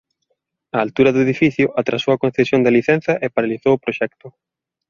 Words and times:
A 0.77 0.79
altura 0.85 1.13
do 1.13 1.23
edificio 1.27 1.65
atrasou 1.81 2.11
a 2.13 2.21
concesión 2.23 2.59
da 2.63 2.75
licenza 2.77 3.13
e 3.25 3.27
paralizou 3.35 3.73
o 3.75 3.81
proxecto. 3.83 4.27